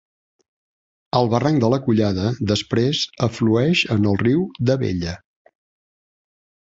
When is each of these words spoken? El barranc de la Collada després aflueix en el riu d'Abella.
El 1.17 1.27
barranc 1.33 1.59
de 1.63 1.69
la 1.73 1.79
Collada 1.89 2.31
després 2.53 3.03
aflueix 3.29 3.85
en 3.97 4.09
el 4.13 4.19
riu 4.23 4.43
d'Abella. 4.71 5.15